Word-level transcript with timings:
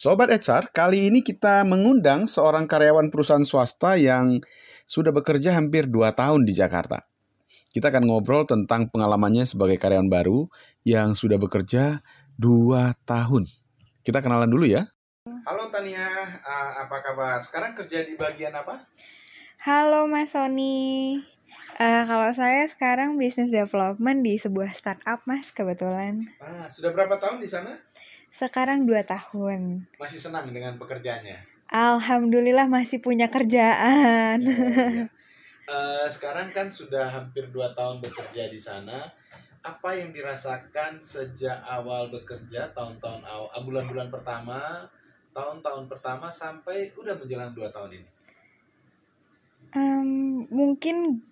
Sobat 0.00 0.32
HR, 0.32 0.72
kali 0.72 1.12
ini 1.12 1.20
kita 1.20 1.60
mengundang 1.60 2.24
seorang 2.24 2.64
karyawan 2.64 3.12
perusahaan 3.12 3.44
swasta 3.44 4.00
yang 4.00 4.40
sudah 4.88 5.12
bekerja 5.12 5.52
hampir 5.52 5.92
2 5.92 6.16
tahun 6.16 6.48
di 6.48 6.56
Jakarta. 6.56 7.04
Kita 7.68 7.92
akan 7.92 8.08
ngobrol 8.08 8.48
tentang 8.48 8.88
pengalamannya 8.88 9.44
sebagai 9.44 9.76
karyawan 9.76 10.08
baru 10.08 10.48
yang 10.88 11.12
sudah 11.12 11.36
bekerja 11.36 12.00
2 12.40 12.96
tahun. 13.04 13.44
Kita 14.00 14.24
kenalan 14.24 14.48
dulu 14.48 14.64
ya. 14.72 14.88
Halo 15.44 15.68
Tania, 15.68 16.08
uh, 16.48 16.80
apa 16.80 16.96
kabar? 17.04 17.36
Sekarang 17.44 17.76
kerja 17.76 18.00
di 18.00 18.16
bagian 18.16 18.56
apa? 18.56 18.80
Halo 19.68 20.08
Mas 20.08 20.32
Sony. 20.32 21.20
Uh, 21.76 22.08
kalau 22.08 22.32
saya 22.32 22.64
sekarang 22.72 23.20
business 23.20 23.52
development 23.52 24.24
di 24.24 24.40
sebuah 24.40 24.72
startup 24.72 25.20
Mas 25.28 25.52
kebetulan. 25.52 26.24
Ah, 26.40 26.72
sudah 26.72 26.88
berapa 26.96 27.20
tahun 27.20 27.44
di 27.44 27.52
sana? 27.52 27.76
Sekarang 28.30 28.86
2 28.86 28.94
tahun. 29.02 29.90
Masih 29.98 30.22
senang 30.22 30.46
dengan 30.54 30.78
pekerjaannya? 30.78 31.50
Alhamdulillah 31.70 32.70
masih 32.70 33.02
punya 33.02 33.26
kerjaan. 33.26 34.38
Oh, 34.42 34.50
iya. 34.50 35.06
uh, 35.70 36.06
sekarang 36.10 36.54
kan 36.54 36.70
sudah 36.70 37.10
hampir 37.10 37.50
2 37.50 37.74
tahun 37.74 37.98
bekerja 37.98 38.46
di 38.46 38.58
sana. 38.58 38.96
Apa 39.60 39.92
yang 39.92 40.14
dirasakan 40.14 41.02
sejak 41.02 41.62
awal 41.68 42.08
bekerja 42.08 42.72
tahun-tahun 42.72 43.22
awal, 43.28 43.50
bulan-bulan 43.66 44.08
pertama, 44.08 44.88
tahun-tahun 45.36 45.84
pertama 45.90 46.32
sampai 46.32 46.90
udah 46.96 47.14
menjelang 47.18 47.52
2 47.52 47.68
tahun 47.70 47.90
ini? 48.00 48.08
Um, 49.70 50.10
mungkin 50.50 51.22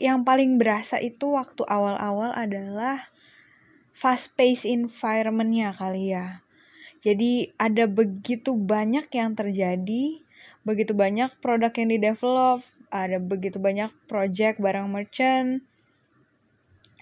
yang 0.00 0.24
paling 0.24 0.56
berasa 0.56 0.98
itu 0.98 1.36
waktu 1.36 1.62
awal-awal 1.68 2.34
adalah 2.34 3.12
fast 3.90 4.34
pace 4.38 4.66
environmentnya 4.66 5.74
kali 5.74 6.14
ya. 6.14 6.42
Jadi 7.00 7.56
ada 7.56 7.88
begitu 7.88 8.52
banyak 8.52 9.08
yang 9.08 9.32
terjadi, 9.32 10.20
begitu 10.68 10.92
banyak 10.92 11.32
produk 11.40 11.72
yang 11.72 11.88
di-develop, 11.96 12.60
ada 12.92 13.16
begitu 13.16 13.56
banyak 13.56 13.88
project 14.04 14.60
barang 14.60 14.90
merchant. 14.92 15.64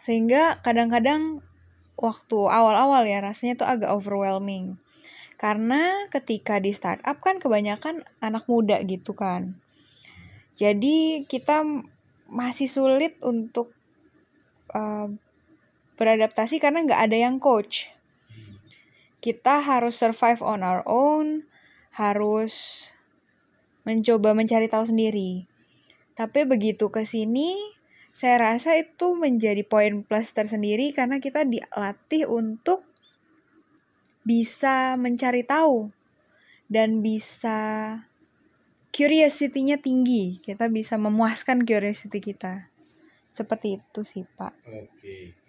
Sehingga 0.07 0.63
kadang-kadang 0.63 1.43
waktu 1.99 2.39
awal-awal 2.47 3.03
ya 3.11 3.19
rasanya 3.19 3.59
tuh 3.59 3.69
agak 3.69 3.91
overwhelming. 3.91 4.79
Karena 5.35 6.07
ketika 6.15 6.63
di 6.63 6.71
startup 6.71 7.19
kan 7.19 7.43
kebanyakan 7.43 8.07
anak 8.23 8.47
muda 8.47 8.79
gitu 8.87 9.19
kan. 9.19 9.59
Jadi 10.59 11.27
kita 11.27 11.63
masih 12.27 12.67
sulit 12.67 13.19
untuk 13.23 13.75
uh, 14.75 15.11
beradaptasi 15.99 16.63
karena 16.63 16.87
nggak 16.87 17.03
ada 17.11 17.17
yang 17.19 17.43
coach. 17.43 17.91
Kita 19.19 19.61
harus 19.61 19.99
survive 19.99 20.39
on 20.47 20.63
our 20.63 20.87
own, 20.87 21.51
harus 21.99 22.87
mencoba 23.83 24.33
mencari 24.33 24.71
tahu 24.71 24.87
sendiri. 24.87 25.51
Tapi 26.15 26.47
begitu 26.47 26.87
ke 26.95 27.03
sini, 27.03 27.59
saya 28.15 28.55
rasa 28.55 28.79
itu 28.79 29.19
menjadi 29.19 29.67
poin 29.67 30.07
plus 30.07 30.31
tersendiri 30.31 30.95
karena 30.95 31.19
kita 31.19 31.43
dilatih 31.43 32.31
untuk 32.31 32.87
bisa 34.23 34.95
mencari 34.95 35.43
tahu 35.43 35.91
dan 36.71 37.01
bisa 37.01 37.59
curiosity-nya 38.93 39.81
tinggi. 39.81 40.39
Kita 40.43 40.69
bisa 40.69 40.99
memuaskan 41.01 41.65
curiosity 41.65 42.21
kita. 42.21 42.69
Seperti 43.31 43.79
itu 43.79 44.01
sih, 44.03 44.27
Pak. 44.27 44.55
Oke. 44.67 45.48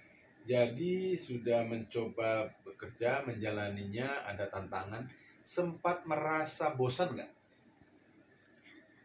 Jadi 0.50 1.14
sudah 1.14 1.62
mencoba 1.62 2.50
bekerja, 2.66 3.22
menjalaninya, 3.22 4.26
ada 4.26 4.50
tantangan. 4.50 5.06
Sempat 5.46 6.10
merasa 6.10 6.74
bosan 6.74 7.14
nggak? 7.14 7.32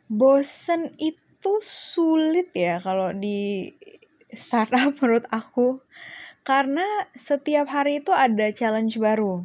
Bosan 0.08 0.88
itu 0.96 1.52
sulit 1.60 2.48
ya 2.56 2.80
kalau 2.80 3.12
di 3.12 3.76
startup 4.32 4.96
menurut 5.04 5.28
aku. 5.28 5.84
Karena 6.48 6.84
setiap 7.12 7.68
hari 7.68 8.00
itu 8.00 8.16
ada 8.16 8.48
challenge 8.48 8.96
baru. 8.96 9.44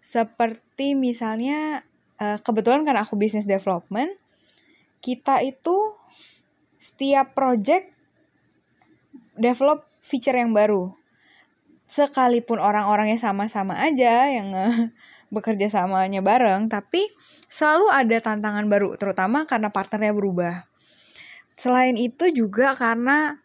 Seperti 0.00 0.96
misalnya 0.96 1.84
uh, 2.16 2.40
kebetulan 2.40 2.88
kan 2.88 2.96
aku 2.96 3.20
bisnis 3.20 3.44
development, 3.44 4.16
kita 5.04 5.44
itu 5.44 5.76
setiap 6.80 7.36
project 7.36 7.92
develop 9.36 9.84
feature 10.00 10.40
yang 10.40 10.56
baru. 10.56 11.01
Sekalipun 11.92 12.56
orang-orangnya 12.56 13.20
sama-sama 13.20 13.76
aja 13.76 14.32
yang 14.32 14.56
uh, 14.56 14.88
bekerja 15.34 15.68
samanya 15.68 16.24
bareng, 16.24 16.72
tapi 16.72 17.12
selalu 17.52 17.92
ada 17.92 18.16
tantangan 18.24 18.64
baru, 18.72 18.96
terutama 18.96 19.44
karena 19.44 19.68
partnernya 19.68 20.16
berubah. 20.16 20.54
Selain 21.52 22.00
itu 22.00 22.32
juga 22.32 22.72
karena 22.72 23.44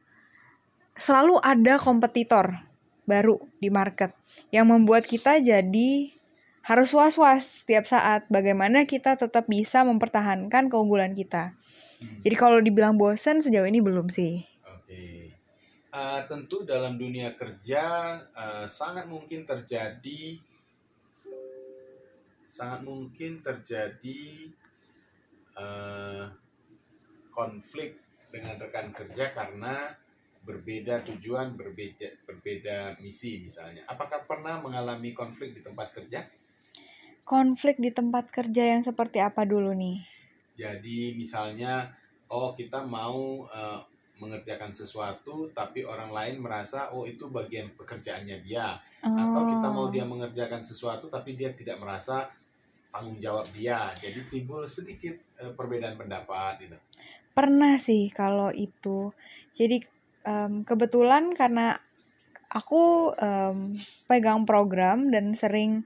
selalu 0.96 1.44
ada 1.44 1.76
kompetitor 1.76 2.64
baru 3.04 3.40
di 3.60 3.68
market 3.68 4.16
yang 4.56 4.72
membuat 4.72 5.04
kita 5.04 5.44
jadi 5.44 5.92
harus 6.68 6.92
was-was 6.92 7.64
setiap 7.64 7.88
saat 7.88 8.28
bagaimana 8.28 8.84
kita 8.84 9.16
tetap 9.16 9.48
bisa 9.48 9.88
mempertahankan 9.88 10.68
keunggulan 10.68 11.16
kita. 11.16 11.56
Hmm. 12.04 12.20
Jadi 12.28 12.36
kalau 12.36 12.60
dibilang 12.60 13.00
bosen 13.00 13.40
sejauh 13.40 13.68
ini 13.68 13.80
belum 13.80 14.12
sih. 14.12 14.57
Uh, 15.98 16.22
tentu 16.30 16.62
dalam 16.62 16.94
dunia 16.94 17.34
kerja 17.34 18.14
uh, 18.38 18.70
sangat 18.70 19.10
mungkin 19.10 19.50
terjadi 19.50 20.38
sangat 22.46 22.86
mungkin 22.86 23.42
terjadi 23.42 24.46
uh, 25.58 26.30
konflik 27.34 27.98
dengan 28.30 28.62
rekan 28.62 28.94
kerja 28.94 29.34
karena 29.34 29.74
berbeda 30.46 31.02
tujuan, 31.10 31.58
berbeda 31.58 32.30
berbeda 32.30 33.02
misi 33.02 33.42
misalnya. 33.42 33.82
Apakah 33.90 34.30
pernah 34.30 34.62
mengalami 34.62 35.18
konflik 35.18 35.58
di 35.58 35.66
tempat 35.66 35.98
kerja? 35.98 36.22
konflik 37.28 37.76
di 37.76 37.92
tempat 37.92 38.32
kerja 38.32 38.80
yang 38.80 38.82
seperti 38.88 39.20
apa 39.20 39.44
dulu 39.44 39.76
nih? 39.76 40.00
Jadi 40.56 41.12
misalnya, 41.20 41.92
oh 42.32 42.56
kita 42.56 42.88
mau 42.88 43.44
uh, 43.52 43.84
mengerjakan 44.18 44.74
sesuatu, 44.74 45.50
tapi 45.54 45.86
orang 45.86 46.10
lain 46.10 46.36
merasa 46.42 46.90
oh 46.90 47.06
itu 47.06 47.30
bagian 47.30 47.70
pekerjaannya 47.78 48.42
dia, 48.42 48.74
oh. 49.06 49.14
atau 49.14 49.42
kita 49.46 49.68
mau 49.70 49.88
dia 49.94 50.06
mengerjakan 50.06 50.66
sesuatu 50.66 51.08
tapi 51.08 51.38
dia 51.38 51.54
tidak 51.54 51.78
merasa 51.78 52.26
tanggung 52.90 53.22
jawab 53.22 53.46
dia, 53.54 53.94
jadi 54.00 54.18
timbul 54.32 54.66
sedikit 54.66 55.14
uh, 55.38 55.54
perbedaan 55.54 56.00
pendapat 56.00 56.66
gitu. 56.66 56.78
Pernah 57.38 57.78
sih 57.78 58.10
kalau 58.10 58.50
itu, 58.50 59.14
jadi 59.54 59.86
um, 60.26 60.66
kebetulan 60.66 61.38
karena 61.38 61.78
aku 62.50 63.14
um, 63.14 63.78
pegang 64.10 64.50
program 64.50 65.14
dan 65.14 65.38
sering 65.38 65.86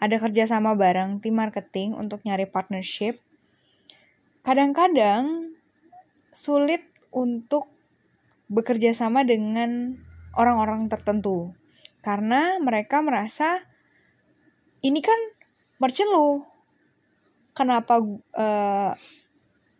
ada 0.00 0.18
kerjasama 0.18 0.74
bareng 0.74 1.22
tim 1.22 1.38
marketing 1.38 1.94
untuk 1.94 2.24
nyari 2.26 2.48
partnership, 2.48 3.22
kadang-kadang 4.42 5.54
sulit 6.32 6.89
untuk 7.10 7.70
bekerja 8.50 8.94
sama 8.94 9.22
dengan 9.22 10.00
orang-orang 10.34 10.90
tertentu. 10.90 11.54
Karena 12.02 12.58
mereka 12.58 13.04
merasa 13.04 13.62
ini 14.80 15.04
kan 15.04 15.18
merchant 15.76 16.08
lo 16.08 16.48
kenapa 17.52 18.00
uh, 18.34 18.92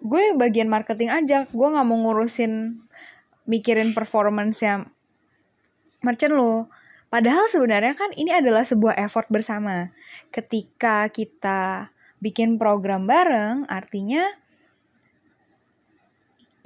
gue 0.02 0.24
bagian 0.36 0.68
marketing 0.68 1.10
aja? 1.10 1.48
Gue 1.48 1.68
nggak 1.70 1.86
mau 1.86 1.98
ngurusin 1.98 2.84
mikirin 3.48 3.96
performance 3.96 4.60
yang 4.60 4.86
merchant 6.04 6.36
lo 6.36 6.68
Padahal 7.10 7.50
sebenarnya 7.50 7.98
kan 7.98 8.14
ini 8.14 8.30
adalah 8.30 8.62
sebuah 8.62 8.94
effort 9.02 9.26
bersama. 9.34 9.90
Ketika 10.30 11.10
kita 11.10 11.90
bikin 12.22 12.54
program 12.54 13.10
bareng, 13.10 13.66
artinya 13.66 14.22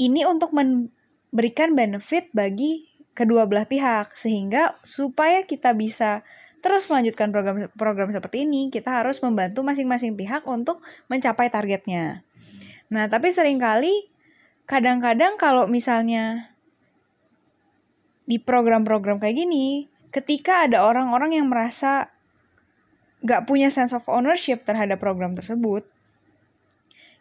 ini 0.01 0.27
untuk 0.27 0.51
memberikan 0.55 1.73
benefit 1.77 2.31
bagi 2.35 2.91
kedua 3.15 3.47
belah 3.47 3.67
pihak 3.71 4.13
sehingga 4.19 4.77
supaya 4.83 5.47
kita 5.47 5.73
bisa 5.73 6.27
terus 6.65 6.89
melanjutkan 6.89 7.29
program 7.29 7.69
program 7.77 8.09
seperti 8.09 8.49
ini, 8.49 8.73
kita 8.73 9.05
harus 9.05 9.21
membantu 9.21 9.61
masing-masing 9.61 10.17
pihak 10.17 10.43
untuk 10.49 10.81
mencapai 11.13 11.53
targetnya. 11.53 12.25
Nah, 12.89 13.05
tapi 13.13 13.31
sering 13.31 13.61
kali 13.61 13.93
kadang-kadang 14.65 15.37
kalau 15.37 15.69
misalnya 15.69 16.57
di 18.25 18.41
program-program 18.41 19.21
kayak 19.21 19.37
gini, 19.45 19.93
ketika 20.09 20.65
ada 20.65 20.89
orang-orang 20.89 21.37
yang 21.37 21.53
merasa 21.53 22.09
gak 23.21 23.45
punya 23.45 23.69
sense 23.69 23.93
of 23.93 24.09
ownership 24.09 24.65
terhadap 24.65 25.01
program 25.01 25.37
tersebut, 25.37 25.85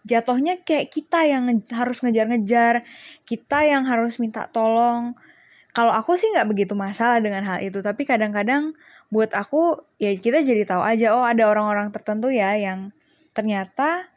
jatuhnya 0.03 0.59
kayak 0.63 0.91
kita 0.91 1.23
yang 1.27 1.47
harus 1.71 2.03
ngejar-ngejar, 2.03 2.83
kita 3.23 3.59
yang 3.63 3.88
harus 3.88 4.19
minta 4.19 4.47
tolong. 4.51 5.15
Kalau 5.73 5.89
aku 5.95 6.19
sih 6.19 6.29
nggak 6.29 6.47
begitu 6.47 6.73
masalah 6.77 7.23
dengan 7.23 7.41
hal 7.47 7.63
itu, 7.63 7.81
tapi 7.81 8.05
kadang-kadang 8.05 8.77
buat 9.13 9.29
aku 9.38 9.77
ya 10.01 10.09
kita 10.17 10.41
jadi 10.41 10.65
tahu 10.65 10.81
aja 10.81 11.13
oh 11.13 11.21
ada 11.21 11.45
orang-orang 11.45 11.94
tertentu 11.94 12.33
ya 12.33 12.57
yang 12.57 12.89
ternyata 13.38 14.09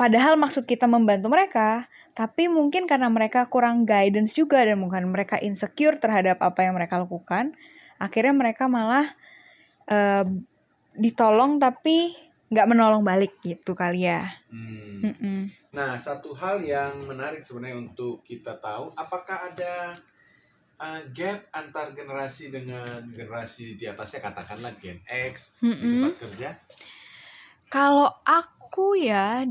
padahal 0.00 0.40
maksud 0.40 0.64
kita 0.64 0.88
membantu 0.88 1.28
mereka 1.28 1.84
tapi 2.16 2.48
mungkin 2.48 2.88
karena 2.88 3.12
mereka 3.12 3.44
kurang 3.52 3.84
guidance 3.84 4.32
juga 4.32 4.64
dan 4.64 4.80
mungkin 4.80 5.12
mereka 5.12 5.36
insecure 5.36 6.00
terhadap 6.00 6.40
apa 6.40 6.64
yang 6.64 6.72
mereka 6.80 6.96
lakukan 6.96 7.52
akhirnya 8.00 8.32
mereka 8.32 8.72
malah 8.72 9.12
uh, 9.92 10.24
ditolong 10.96 11.60
tapi 11.60 12.16
nggak 12.50 12.68
menolong 12.68 13.06
balik 13.06 13.30
gitu 13.46 13.78
kali 13.78 14.10
ya. 14.10 14.26
Hmm. 14.50 15.00
Mm 15.00 15.14
-mm. 15.16 15.38
Nah 15.70 15.94
satu 15.96 16.34
hal 16.34 16.58
yang 16.60 17.06
menarik 17.06 17.46
sebenarnya 17.46 17.78
untuk 17.78 18.26
kita 18.26 18.58
tahu 18.58 18.90
apakah 18.98 19.54
ada 19.54 19.94
uh, 20.82 21.00
gap 21.14 21.46
antar 21.54 21.94
generasi 21.94 22.50
dengan 22.50 23.06
generasi 23.14 23.78
di 23.78 23.86
atasnya 23.86 24.20
katakanlah 24.20 24.74
Gen 24.82 24.98
X 25.06 25.62
mm 25.62 25.70
-mm. 25.70 25.78
di 25.78 25.86
tempat 25.94 26.18
kerja? 26.26 26.50
Kalau 27.70 28.10
aku 28.26 28.98
ya 28.98 29.46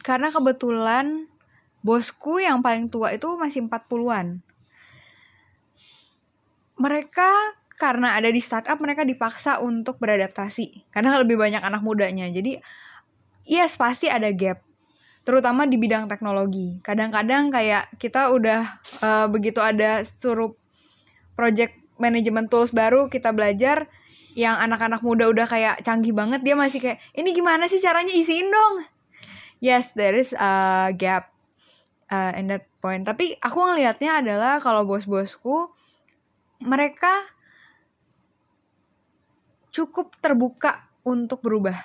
karena 0.00 0.32
kebetulan 0.32 1.28
bosku 1.84 2.40
yang 2.40 2.64
paling 2.64 2.88
tua 2.88 3.12
itu 3.12 3.28
masih 3.36 3.68
40-an. 3.68 4.40
Mereka 6.80 7.32
karena 7.78 8.18
ada 8.18 8.26
di 8.28 8.42
startup 8.42 8.76
mereka 8.82 9.06
dipaksa 9.06 9.62
untuk 9.62 10.02
beradaptasi. 10.02 10.90
Karena 10.90 11.14
lebih 11.22 11.38
banyak 11.38 11.62
anak 11.62 11.80
mudanya. 11.86 12.26
Jadi 12.26 12.58
yes 13.46 13.78
pasti 13.78 14.10
ada 14.10 14.28
gap. 14.34 14.60
Terutama 15.22 15.64
di 15.64 15.78
bidang 15.78 16.10
teknologi. 16.10 16.82
Kadang-kadang 16.82 17.54
kayak 17.54 17.94
kita 18.02 18.34
udah 18.34 18.82
uh, 19.00 19.26
begitu 19.30 19.62
ada 19.62 20.02
suruh 20.02 20.58
project 21.38 21.78
management 22.02 22.50
tools 22.50 22.74
baru 22.74 23.06
kita 23.06 23.30
belajar 23.30 23.86
yang 24.34 24.58
anak-anak 24.58 25.02
muda 25.02 25.26
udah 25.30 25.46
kayak 25.50 25.82
canggih 25.82 26.14
banget 26.14 26.46
dia 26.46 26.54
masih 26.54 26.78
kayak 26.82 26.98
ini 27.14 27.30
gimana 27.30 27.70
sih 27.70 27.78
caranya? 27.78 28.10
Isiin 28.10 28.50
dong. 28.50 28.74
Yes 29.62 29.94
there 29.94 30.18
is 30.18 30.34
a 30.34 30.90
gap 30.98 31.30
uh, 32.10 32.34
in 32.34 32.50
that 32.50 32.66
point. 32.82 33.06
Tapi 33.06 33.38
aku 33.38 33.58
ngelihatnya 33.62 34.22
adalah 34.22 34.58
kalau 34.58 34.82
bos-bosku 34.82 35.70
mereka 36.62 37.37
cukup 39.78 40.18
terbuka 40.18 40.90
untuk 41.06 41.38
berubah 41.38 41.78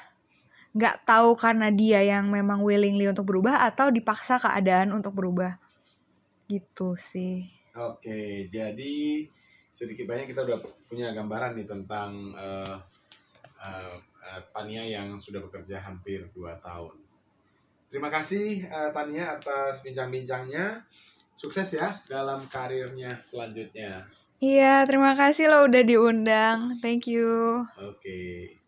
nggak 0.73 1.05
tahu 1.05 1.37
karena 1.37 1.69
dia 1.69 2.01
yang 2.01 2.33
memang 2.33 2.65
willingly 2.65 3.05
untuk 3.05 3.29
berubah 3.29 3.61
atau 3.69 3.93
dipaksa 3.93 4.41
keadaan 4.41 4.89
untuk 4.97 5.13
berubah 5.13 5.61
gitu 6.49 6.97
sih 6.97 7.45
oke 7.77 8.49
jadi 8.49 8.95
sedikit 9.73 10.05
banyak 10.05 10.29
kita 10.29 10.45
udah 10.45 10.57
punya 10.85 11.09
gambaran 11.13 11.57
nih 11.57 11.65
tentang 11.65 12.33
uh, 12.37 12.77
uh, 13.57 13.95
uh, 13.97 14.41
Tania 14.53 14.85
yang 14.85 15.17
sudah 15.17 15.41
bekerja 15.41 15.81
hampir 15.81 16.29
2 16.29 16.61
tahun. 16.61 16.93
Terima 17.89 18.13
kasih 18.13 18.69
uh, 18.69 18.93
Tania 18.93 19.33
atas 19.33 19.81
bincang-bincangnya. 19.81 20.85
Sukses 21.33 21.73
ya 21.73 21.97
dalam 22.05 22.45
karirnya 22.45 23.17
selanjutnya. 23.25 24.05
Iya, 24.43 24.65
terima 24.87 25.11
kasih 25.19 25.43
lo 25.51 25.57
udah 25.67 25.81
diundang. 25.89 26.59
Thank 26.81 27.01
you. 27.13 27.23
Oke. 27.77 27.99
Okay. 28.01 28.62